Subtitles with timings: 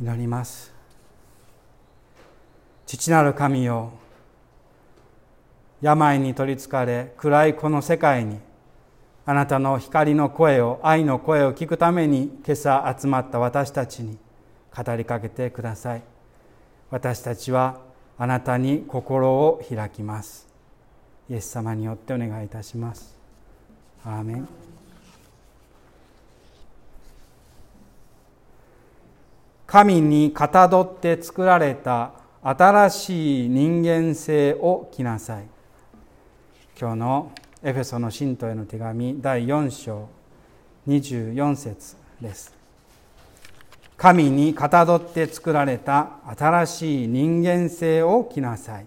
[0.00, 0.72] 祈ります。
[2.86, 3.92] 父なる神よ
[5.80, 8.38] 病に取りつかれ暗いこの世界に
[9.26, 14.18] あなたの光の声を愛の声を聞くために今朝集まった私たちに
[14.74, 16.02] 語りかけてください。
[16.90, 17.80] 私たちは
[18.18, 20.46] あなたに心を開きます。
[21.30, 23.16] イエス様によってお願いいたします。
[24.04, 24.73] アーメン。
[29.74, 32.12] 神にかたどって作られた
[32.44, 35.48] 新しい人間性を着なさい。
[36.80, 40.08] 今日のエフェソの信徒への手紙第4章
[40.86, 42.54] 24節です。
[43.96, 48.86] 神にかたどって作られた新しい人間性を着なさい。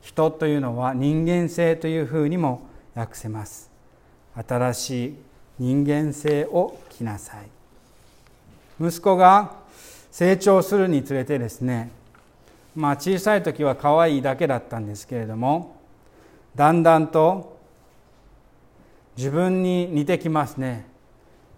[0.00, 2.62] 人というのは人間性というふうにも
[2.94, 3.70] 訳せます。
[4.34, 5.16] 新しい
[5.58, 7.50] 人間性を着なさい。
[8.80, 9.60] 息子が
[10.12, 11.90] 成長するにつれてですね
[12.76, 15.76] まあ小さい時は可愛いだけだったんですけれども
[16.54, 17.56] だんだんと
[19.16, 20.86] 自分に似てきますね。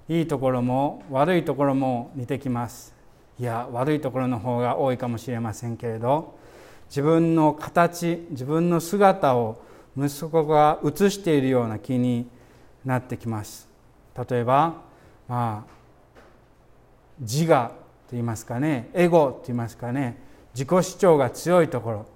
[0.09, 2.93] いいところも悪いところも似てきます。
[3.39, 6.37] いや悪いところの方が多いかもしれませんけれど
[6.89, 9.61] 自分の形自分の姿を
[9.97, 12.29] 息子が映しているような気に
[12.85, 13.69] なってきます。
[14.29, 14.75] 例えば
[15.27, 15.75] まあ
[17.19, 20.17] 自我言いますかねエゴと言いますかね
[20.55, 22.07] 自己主張が強いところ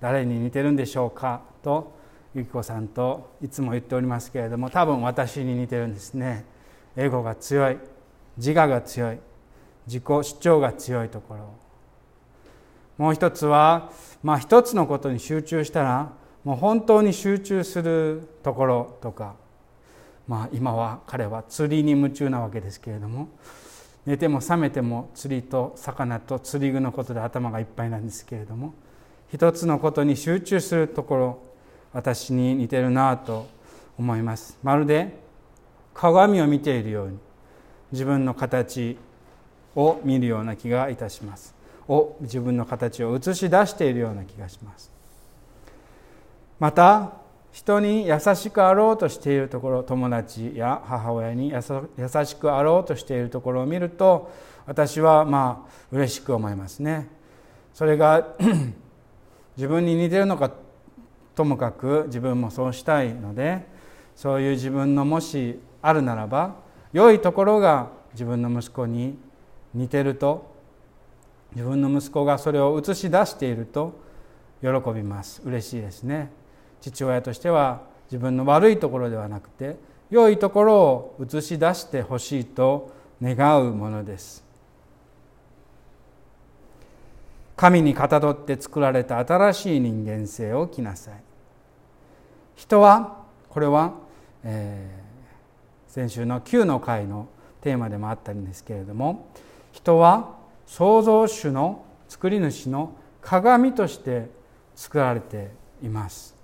[0.00, 1.92] 誰に似てるんでしょうかと
[2.34, 6.44] ゆき子さんといつも言っておりますけれども多分私に似てるんですね。
[6.96, 7.78] エゴが強い
[8.38, 9.18] 自我が強い
[9.86, 11.40] 自己主張が強いところ。
[12.96, 13.90] もう一つは
[14.22, 16.12] まあ一つのことに集中したら
[16.44, 19.34] もう本当に集中するところとか
[20.26, 23.28] まあ今は彼は釣りに夢中なわけですけれども
[24.06, 28.74] 寝ても覚めても釣りと魚と釣り具のことで頭がいっぱいなんですけれども
[29.32, 31.38] 一つのことに集中するところ
[31.92, 33.46] 私に似てるなと
[33.98, 34.58] 思います。
[34.62, 35.20] まるで
[35.94, 37.18] 鏡を見ているように
[37.92, 38.96] 自分の形
[39.76, 41.54] を見るような気がいたします。
[41.88, 44.90] を自分の形を映し出しているような気がします。
[46.58, 47.12] また
[47.52, 51.60] 人に優しくあろうとしているところ友達や母親に優
[52.24, 54.32] しくあろうとしているところを見ると
[54.66, 57.08] 私はまあ嬉しく思いますね。
[57.74, 58.34] それが
[59.56, 60.50] 自分に似てるのか
[61.34, 63.66] ともかく自分もそうしたいので
[64.16, 66.56] そういう自分のもしあるならば
[66.92, 69.18] 良いところが自分の息子に
[69.74, 70.52] 似てると
[71.54, 74.00] 自分の息子がそれを映し出していると
[74.62, 75.42] 喜びます。
[75.44, 76.30] 嬉しいですね。
[76.82, 79.76] 父親としては自分の悪いところではなくて
[80.10, 84.44] 良いところを映し出してほしいと願うものです。
[87.56, 91.14] 神にかたどって作られた新しい人間性を着なさい。
[92.56, 93.94] 人はこれは、
[94.44, 97.28] えー、先週の9の回の
[97.60, 99.28] テーマでもあったんですけれども
[99.70, 104.28] 人は創造主の作り主の鏡として
[104.74, 105.50] 作られて
[105.82, 106.41] います。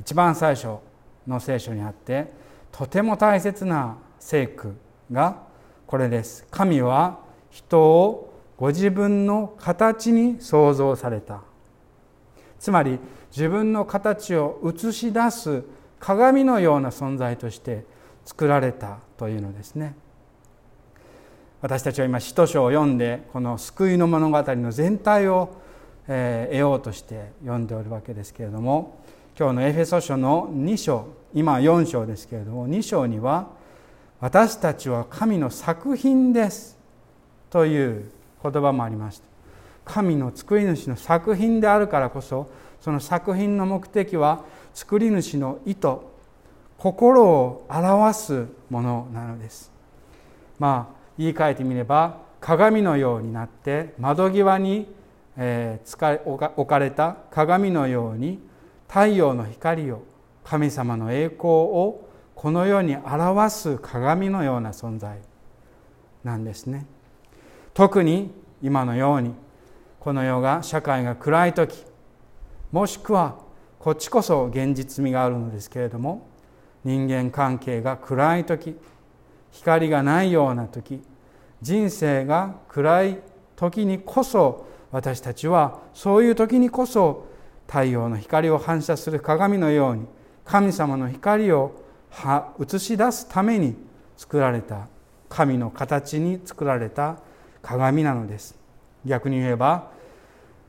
[0.00, 0.78] 一番最初
[1.26, 2.32] の聖書にあって
[2.72, 4.74] とても大切な聖句
[5.12, 5.42] が
[5.86, 6.46] これです。
[6.50, 11.42] 神は人をご自分の形に創造された。
[12.58, 12.98] つまり
[13.30, 15.62] 自分の形を映し出す
[16.00, 17.84] 鏡のような存在として
[18.24, 19.94] 作られたというのですね。
[21.60, 25.50] 私たちは今使徒書を読んでこの救いの物語の全体を
[26.06, 29.02] 得ようとして読んでおるわけですけれども
[29.36, 33.48] 今日のエフェソ書の2章今4章ですけれども2章には
[34.20, 36.78] 「私たちは神の作品です」
[37.50, 39.24] という言葉もありました。
[39.84, 42.46] 神の作り主の作品であるからこそ
[42.80, 45.96] その作品の目的は作り主の意図
[46.78, 49.72] 心を表すものなのです。
[50.60, 54.94] まあ言い換えてみれば鏡のようになって窓際に、
[55.36, 55.80] え
[56.24, 58.53] 置かれた鏡のように
[58.94, 60.04] 太陽の光を
[60.44, 65.18] 神様の栄光をこの世に表す鏡のような存在
[66.22, 66.86] なんですね。
[67.74, 68.30] 特に
[68.62, 69.34] 今のように
[69.98, 71.84] この世が社会が暗い時
[72.70, 73.40] もしくは
[73.80, 76.28] こっちこそ現実味があるのですけれども
[76.84, 78.76] 人間関係が暗い時
[79.50, 81.02] 光がないような時
[81.60, 83.18] 人生が暗い
[83.56, 87.33] 時にこそ私たちはそういう時にこそ
[87.74, 90.06] 太陽の光を反射する鏡のように
[90.44, 91.74] 神様の光を
[92.60, 93.74] 映し出すために
[94.16, 94.86] 作られた
[95.28, 97.16] 神の形に作られた
[97.62, 98.56] 鏡なのです。
[99.04, 99.90] 逆に言えば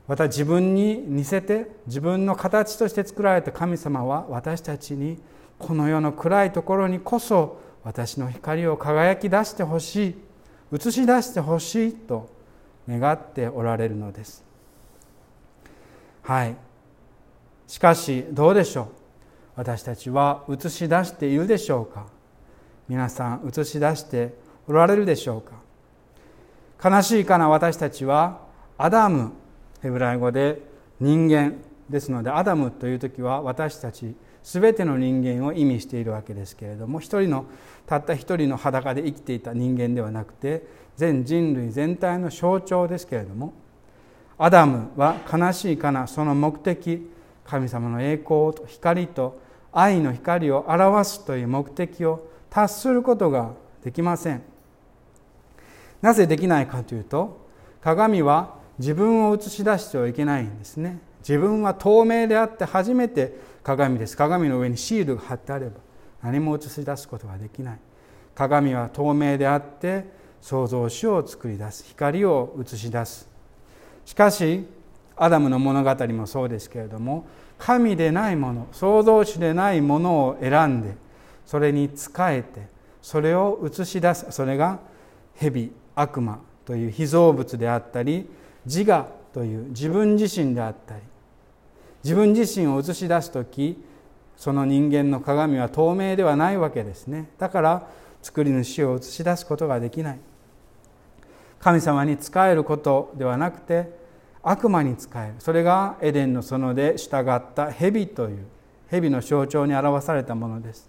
[0.08, 5.20] また自分に似せて自分の形として作られた神様は私たちに
[5.60, 10.14] この世の暗いところにこそ私の光を輝き出してほしい
[10.72, 12.28] 映し出してほしいと
[12.88, 14.44] 願っておられるのです。
[16.22, 16.65] はい。
[17.66, 18.86] しかしどうでしょう？
[19.56, 22.06] 私たちは映し出しているでしょうか？
[22.88, 24.34] 皆さん映し出して
[24.68, 26.90] おられるでしょうか？
[26.90, 28.40] 悲しいかな私たちは
[28.78, 29.32] アダム
[29.82, 30.60] ヘブライ語で
[31.00, 31.54] 人間
[31.88, 37.46] ですのでアダムという時は私たち全ての人間を意味しているわけですけれども一人の
[37.86, 40.66] たった一人の裸で生きていた人間ではなくて
[40.96, 43.52] 全人類全体の象徴ですけれども
[44.38, 47.10] アダムは悲しいかなその目的
[47.46, 49.40] 神様の栄光と光と
[49.72, 53.52] 愛の光を表すという目的を達することが
[53.84, 54.42] できません
[56.02, 57.46] なぜできないかというと
[57.80, 65.72] 鏡は自分を映し出してはいけないんですね自分は透明であって初めて鏡です鏡の上にシールが貼ってあれば
[66.22, 67.78] 何も映し出すことができない
[68.34, 70.04] 鏡は透明であって
[70.40, 73.28] 創造主を作り出す光を映し出す
[74.04, 74.66] しかし
[75.16, 77.26] アダムの物語もそうですけれども
[77.58, 80.94] 神でないもの創造主でないものを選んで
[81.46, 82.68] それに仕えて
[83.00, 84.80] それを映し出すそれが
[85.36, 88.28] 蛇悪魔という被造物であったり
[88.66, 91.02] 自我という自分自身であったり
[92.02, 93.82] 自分自身を映し出す時
[94.36, 97.30] その人間の鏡は透明ではないわけですね。
[97.38, 97.88] だから
[98.22, 100.18] 作り主を映し出すことができない。
[101.58, 103.90] 神様に仕えることではなくて
[104.48, 105.34] 悪魔に仕える。
[105.40, 108.46] それがエデンの園で従った蛇という
[108.88, 110.88] 蛇の象徴に表されたものです。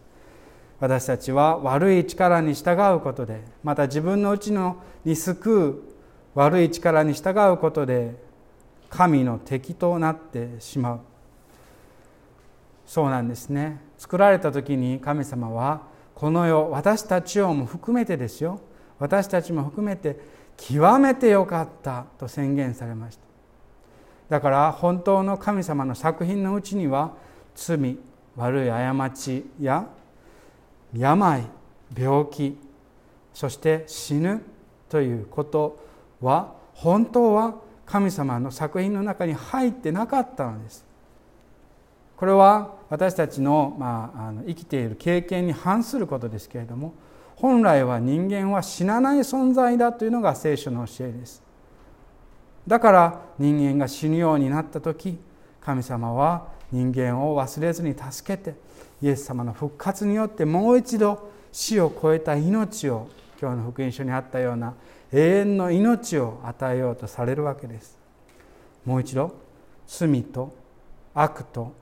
[0.79, 5.81] 私たちは悪い力に従うことでまた自分のうちのに救う
[6.35, 8.13] 悪い力に従うことで
[8.91, 10.99] 神の敵となってしまう。
[12.85, 13.81] そうなんですね。
[13.97, 15.81] 作られた時に神様は
[16.13, 18.61] この世私たちをも含めてですよ。
[18.99, 20.19] 私たちも含めて
[20.57, 23.26] 極めてよかったと宣言されました。
[24.29, 27.13] だから本当の神様の作品のうちには
[27.55, 27.97] 罪
[28.35, 29.87] 悪い過ちや
[30.93, 31.43] 病
[31.97, 32.57] 病気
[33.33, 34.41] そして死ぬ
[34.89, 35.79] ということ
[36.21, 40.85] は本当は神様の作品の中に入ってなかったのです。
[42.17, 46.93] これは私たちの,、まあ、あの生きている経験に反することですけれども
[47.35, 51.46] 本来は人間は死なない存在だというのが聖書の教えです。
[52.67, 55.17] だから人間が死ぬようになった時
[55.61, 58.55] 神様は人間を忘れずに助けて
[59.01, 63.07] イエス様の復活によってもう一度死を超えた命を
[63.39, 64.73] 今日の福音書にあったような
[65.13, 67.97] 永遠の命を与えようとされるわけです。
[68.83, 69.33] もう一度
[69.87, 70.53] 罪と
[71.13, 71.73] 悪と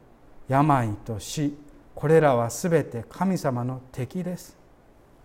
[0.48, 1.58] 病と死
[1.96, 4.56] これらは全て神様の敵です。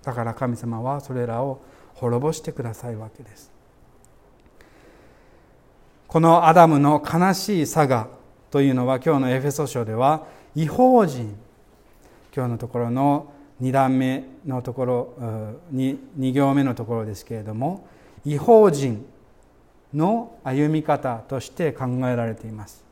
[0.03, 1.61] だから神様はそれらを
[1.95, 3.60] 滅ぼしてくださるわけです。
[6.11, 8.09] このアダムの悲しい佐賀
[8.51, 10.27] というのは今日のエフェソ書では
[10.57, 11.37] 違法人
[12.35, 15.15] 今日のところの2段目のところ
[15.73, 17.87] 2, 2行目のところですけれども
[18.25, 19.07] 違法人
[19.95, 22.85] の歩み方として考えられています。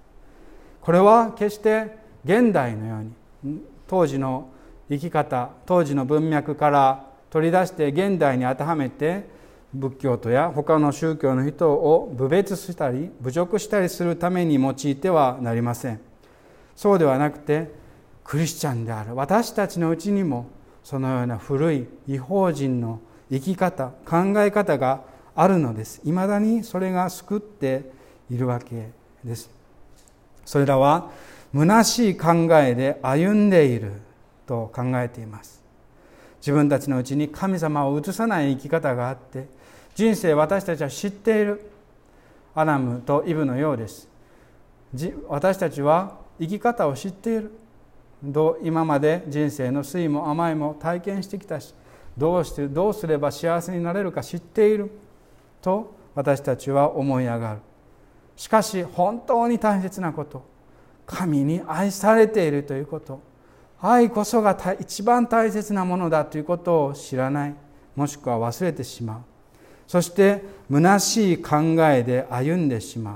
[0.81, 3.01] これは決して現代のよ
[3.43, 4.49] うに当時の
[4.89, 9.38] 生き方当時の文脈から取り出して現代に当てはめて
[9.75, 16.01] 仏教徒や他の宗教の人を侮蔑したり侮辱したりするために用いてはなりません。
[16.75, 17.71] そうではなくて
[18.25, 20.47] クリスチャンである私たちのうちにも
[20.85, 25.03] そのような古い違法人の生き方考え方が
[25.35, 26.01] あるのです。
[26.05, 27.91] いまだにそれが救って
[28.31, 28.91] いるわけ
[29.23, 29.51] です。
[30.45, 31.11] それらは
[31.53, 33.93] 虚しい考えで歩んでいる
[34.47, 35.63] と考えています。
[36.41, 39.47] 自分たちのうちに神様を映さない生き方があって
[39.99, 41.73] 人生私たちは知っている。
[42.55, 44.09] アダムとイブのようです。
[45.27, 47.51] 私たちは生き方を知っている。
[48.63, 51.75] 今まで人生の酸いも甘いも体験してきたし
[52.17, 54.89] どうしてどうすれば幸せになれるか知っている。
[55.61, 57.59] と私たちは思い上がる。
[58.37, 60.45] しかし本当に大切なこと。
[61.07, 63.21] 神に愛されているということ。
[63.81, 67.55] 愛こそが一番大切なものだということを知らない。
[67.97, 69.38] もしくは忘れてしまう。
[69.89, 71.57] そして虚しい考
[71.91, 73.15] えで歩んでしまう。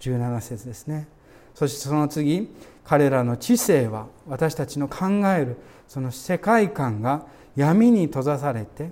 [0.00, 1.06] 17節ですね。
[1.54, 2.48] そしてその次
[2.82, 5.56] 彼らの知性は私たちの考える
[5.86, 8.90] その世界観が闇に閉ざされて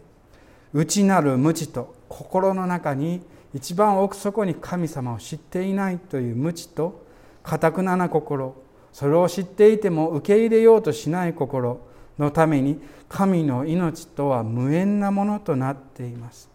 [0.75, 3.23] 内なる無知と心の中に
[3.55, 7.05] 一番奥底に神様を知っていないという無知と
[7.43, 8.55] かたくなな心
[8.93, 11.81] それを知っていても受け入れようとしない心
[12.19, 16.51] のために神の命とは無縁なものとなっています。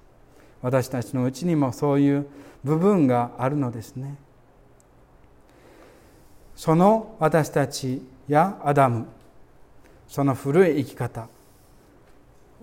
[0.66, 2.26] 私たちのうちにもそういう
[2.64, 4.16] 部分があるのですね。
[6.56, 9.06] その私たちやアダム
[10.08, 11.28] その古い生き方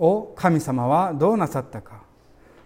[0.00, 2.02] を神様はどうなさったか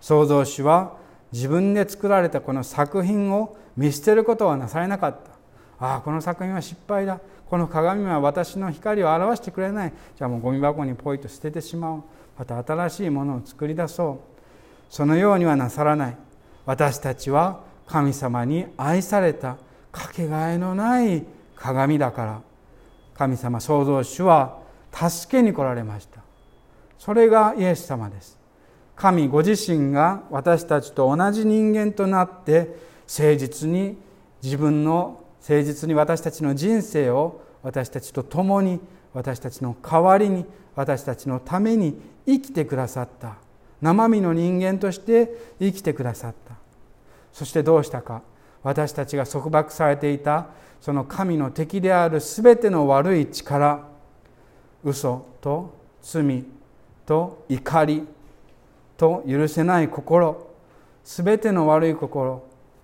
[0.01, 0.97] 創造主は
[1.33, 5.87] 自分で作られたこの作品を見捨てることはなされなかった。
[5.87, 7.21] ああこの作品は失敗だ。
[7.51, 9.93] この鏡は私の光を表してくれない。
[10.17, 12.03] じゃあもうゴミ箱にポイと捨ててしまう。
[12.39, 14.36] また新しいものを作り出そう。
[14.89, 16.17] そのようにはなさらない。
[16.65, 19.57] 私たちは神様に愛された
[19.93, 21.25] かけがえのない
[21.55, 22.41] 鏡だから。
[23.15, 24.59] 神様創造主は
[24.93, 26.21] 助けに来られました。
[26.99, 28.39] それがイエス様です。
[28.95, 32.77] 神ご自身が私たちと同じ人間となって
[33.09, 33.97] 誠実に
[34.43, 38.81] 自分の誠実に私たちの人生を私たちと共に
[39.13, 43.37] 私たちの代わりに私たちのために生きてくださった。
[43.81, 46.55] 生身の人間として生きてくださった。
[47.33, 48.23] そしてどうしたか。
[48.63, 50.49] 私たちが束縛されていた
[50.81, 53.85] その神の敵である全ての悪い力
[54.83, 56.45] 嘘と罪
[57.05, 58.07] と怒り
[58.97, 60.51] と許せない心
[61.05, 62.43] 全ての悪い心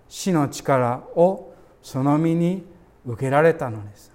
[0.09, 2.65] 死の力をその身に
[3.05, 4.13] 受けられたのです。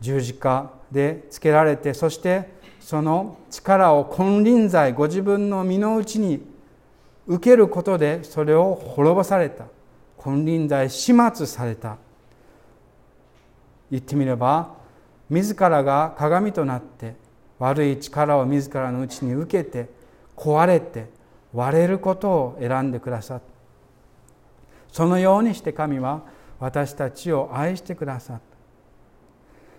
[0.00, 2.50] 十字架でつけられてそして
[2.84, 6.46] その力を金輪際ご自分の身の内に
[7.26, 9.64] 受けることでそれを滅ぼされた。
[10.22, 11.96] 金輪際始末された。
[13.90, 14.74] 言ってみれば
[15.30, 17.14] 自らが鏡となって
[17.58, 19.88] 悪い力を自らのうちに受けて
[20.36, 21.06] 壊れて
[21.54, 23.44] 割れることを選んでくださった。
[24.92, 26.20] そのようにして神は
[26.60, 28.42] 私たちを愛してくださった。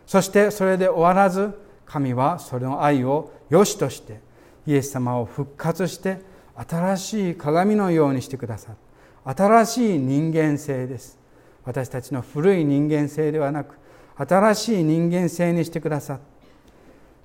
[0.08, 4.20] そしてそれで終わらず神はそれの愛を良しとして
[4.66, 6.20] イエス様を復活して
[6.56, 8.78] 新しい鏡のようにしてくださる。
[9.26, 11.18] 新しい人間性です。
[11.64, 13.78] 私たちの古い人間性ではなく
[14.18, 16.20] 新しい人間性にしてくださる。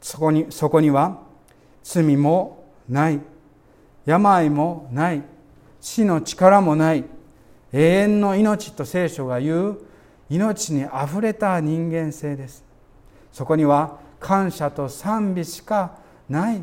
[0.00, 1.22] そこにそこには
[1.82, 3.20] 罪もない。
[4.06, 5.22] 病もない。
[5.80, 7.04] 死の力もない。
[7.72, 9.78] 永遠の命と聖書が言う
[10.28, 12.64] 命にあふれた人間性です。
[13.32, 15.96] そこには感謝と賛美しか
[16.28, 16.62] ない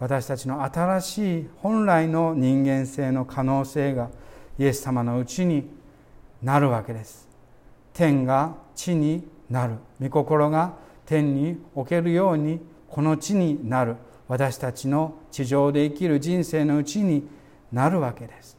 [0.00, 4.10] 私たちの新しい本来の人間性の可能性が
[4.58, 5.68] イエス様のうちに
[6.42, 7.28] なるわけです。
[7.92, 9.74] 天が地になる。
[10.00, 13.96] 御心が天におけるようにこの地になる。
[14.28, 17.26] 私たちの地上で生きる人生のうちに
[17.72, 18.56] なるわけです。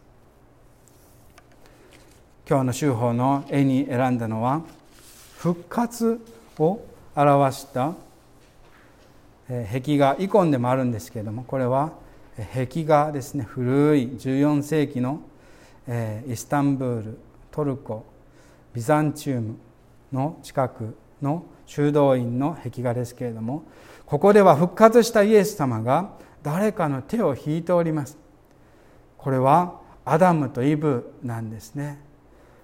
[2.49, 4.63] 今日の修法の絵に選んだのは
[5.37, 6.19] 復活
[6.57, 6.81] を
[7.15, 7.93] 表した
[9.49, 11.93] 壁画イコンでもあるんですけれどもこれは
[12.53, 13.43] 壁画ですね。
[13.43, 15.21] 古い14世紀の
[16.27, 17.17] イスタンブール
[17.51, 18.05] トルコ
[18.73, 19.55] ビザンチウム
[20.13, 23.63] の近くの修道院の壁画ですけれども
[24.05, 26.11] ここでは復活したイエス様が
[26.43, 28.17] 誰かの手を引いております。
[29.17, 31.99] これはアダムとイブなんですね。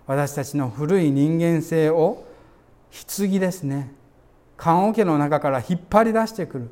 [0.08, 2.24] 私たちの古い人間性を
[3.18, 3.92] 棺ですね。
[4.58, 6.70] 棺桶の中から引っ張り出してくる。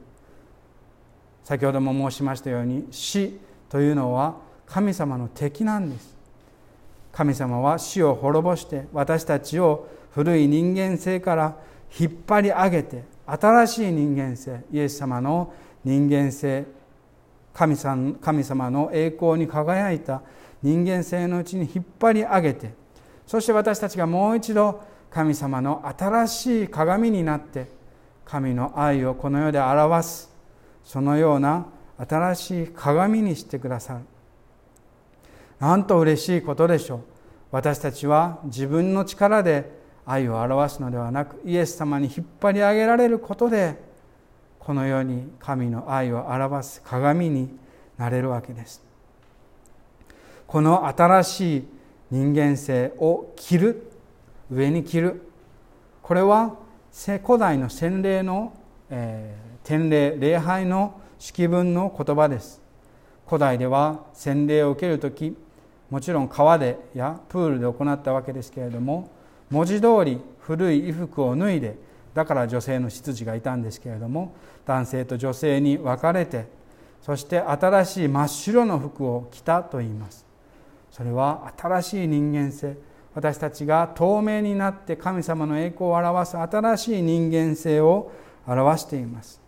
[1.43, 3.37] 先ほども申しましたように死
[3.69, 4.35] というのは
[4.65, 6.15] 神様の敵なんです。
[7.11, 11.57] 神様は死を滅ぼして私たちを古い人間性から
[11.99, 16.65] 引っ張り上げて新しい人間性イエス様の人間性
[17.53, 20.21] 神様神様の栄光に輝いた
[20.61, 22.73] 人間性のうちに引っ張り上げて
[23.27, 27.67] そして私たちがもう一度神様の新しい鏡になって
[28.25, 30.33] 神の愛をこの世で表す
[30.83, 31.67] そのような
[31.97, 33.99] 新しい鏡にしてくださる。
[35.59, 36.99] なんと嬉しいことでしょう。
[37.51, 39.69] 私たちは自分の力で
[40.03, 43.79] 愛を表すのではなくイエス様に引っ張り上げられることで
[44.57, 47.55] この世に神の愛を表す鏡に
[47.99, 48.81] なれるわけです。
[50.47, 51.67] この新しい
[52.09, 53.92] 人間性を着る
[54.51, 55.21] 上に着る。
[56.01, 56.55] これは
[57.25, 58.53] 古代の洗礼の、
[58.89, 62.61] えー、典礼礼拝の式文の言葉です。
[63.25, 65.35] 古代では洗礼を受ける時
[65.89, 69.11] もちろん川でやプールで行ったわけですけれども
[69.49, 71.77] 文字通り古い衣服を脱いで
[72.13, 74.35] だから女性の執事がいたんですけれども
[74.65, 76.47] 男性と女性に分かれて
[77.01, 80.25] そして新しい真っ白の服を着たと言います。
[80.89, 82.77] それは新しい人間性
[83.15, 88.11] 私たちが透明になって神様の栄光を表す新しい人間性を
[88.47, 89.41] 表しています。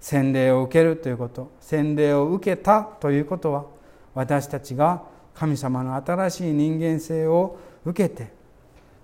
[0.00, 3.66] 洗礼を受けるということ洗礼を受けたということは
[4.14, 5.02] 私たちが
[5.34, 8.32] 神様の新しい人間性を受けて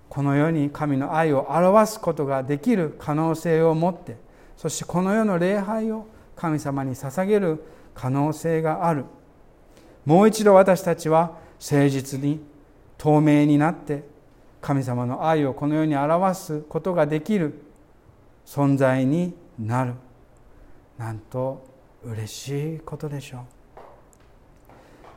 [0.09, 4.17] この世に神の愛を表すことができる可能性を持って
[4.55, 9.05] そしてこの世の礼拝を神様に捧げる可能性がある。
[10.05, 12.39] もう一度私たちは誠実に
[13.05, 14.03] 透明になって
[14.61, 17.53] 神様の愛をこの世に表すことができる
[18.47, 19.93] 存在になる。
[20.97, 21.67] なんと
[22.03, 23.41] 嬉しいことでしょう。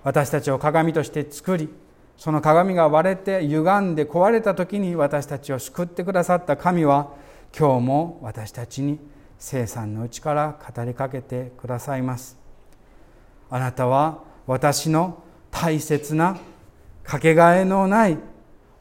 [0.04, 1.70] 私たちを鏡として作り
[2.18, 7.14] その鏡が割れて歪んで壊れた時に私たちを救ってくださった神は
[7.58, 8.98] 今日も私たちに
[9.38, 12.36] 生産のうちから語りかけてくださいます。
[13.48, 16.36] あなたは私の大切な
[17.08, 18.18] かけがえのない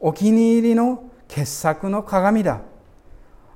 [0.00, 2.60] お気に入りの傑作の鏡だ。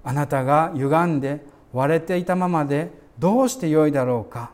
[0.03, 4.51] あなたが歪んで割れていたままでどうしてよいだろうか。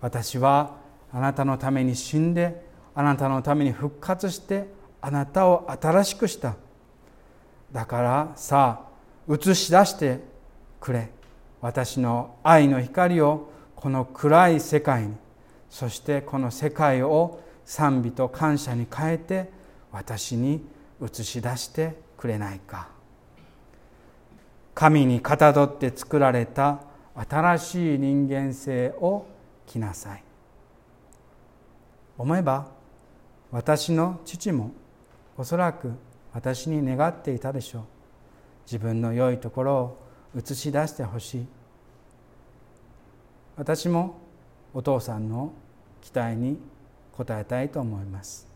[0.00, 0.74] 私は
[1.12, 4.66] あなたのために死んであなたのために復活して
[5.00, 6.56] あなたを新しくした。
[7.70, 8.86] だからさ
[9.28, 10.18] あ映し出して
[10.80, 11.12] くれ。
[11.60, 15.14] 私の愛の光をこの暗い世界に
[15.70, 19.50] そしてこの世界を賛美と感謝に変えて
[19.90, 20.64] 私に
[21.02, 22.88] 映し出してくれないか。
[24.74, 26.80] 神にかたどって作られた
[27.14, 29.26] 新しい人間性を
[29.66, 30.24] 着なさい。
[32.16, 32.68] 思えば
[33.50, 34.72] 私の父も
[35.36, 35.92] おそらく
[36.32, 37.82] 私に願っていたでしょう。
[38.64, 39.98] 自分の良いところを
[40.36, 41.46] 映し出してほしい。
[43.56, 44.18] 私も
[44.72, 45.52] お父さんの
[46.00, 46.58] 期待に
[47.12, 48.51] 答えたいと思います。